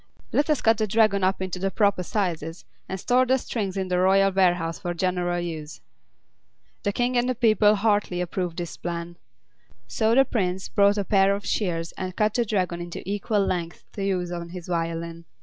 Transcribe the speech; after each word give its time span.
Let 0.31 0.49
us 0.49 0.61
cut 0.63 0.79
the 0.79 0.87
Dragon 0.87 1.23
up 1.23 1.43
into 1.43 1.59
the 1.59 1.69
proper 1.69 2.01
sizes, 2.01 2.65
and 2.89 2.99
store 2.99 3.23
the 3.23 3.37
strings 3.37 3.77
in 3.77 3.87
the 3.87 3.99
royal 3.99 4.31
warehouse 4.31 4.79
for 4.79 4.95
general 4.95 5.39
use." 5.39 5.79
The 6.81 6.91
King 6.91 7.15
and 7.17 7.29
the 7.29 7.35
people 7.35 7.75
heartily 7.75 8.19
approved 8.19 8.57
this 8.57 8.77
plan. 8.77 9.17
So 9.85 10.15
the 10.15 10.25
Prince 10.25 10.69
brought 10.69 10.97
a 10.97 11.05
pair 11.05 11.35
of 11.35 11.45
shears 11.45 11.91
and 11.99 12.15
cut 12.15 12.33
the 12.33 12.45
Dragon 12.45 12.81
into 12.81 13.07
equal 13.07 13.45
lengths 13.45 13.83
to 13.93 14.03
use 14.03 14.31
on 14.31 14.49
his 14.49 14.67
violin. 14.67 15.25